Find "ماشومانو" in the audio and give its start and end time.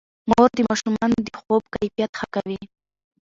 0.69-1.17